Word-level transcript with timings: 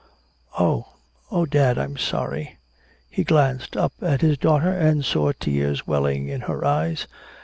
"Oh. 0.57 0.93
Oh, 1.29 1.45
dad. 1.45 1.77
I'm 1.77 1.95
sorry." 1.95 2.57
He 3.07 3.23
glanced 3.23 3.77
up 3.77 3.93
at 4.01 4.21
his 4.21 4.39
daughter 4.39 4.71
and 4.71 5.05
saw 5.05 5.31
tears 5.31 5.85
welling 5.85 6.27
in 6.27 6.41
her 6.41 6.65
eyes. 6.65 7.05